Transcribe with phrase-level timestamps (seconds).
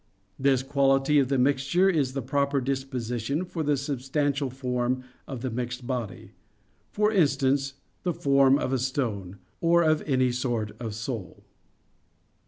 [0.39, 5.51] This quality of the mixture is the proper disposition for the substantial form of the
[5.51, 6.31] mixed body;
[6.91, 11.43] for instance, the form of a stone, or of any sort of soul.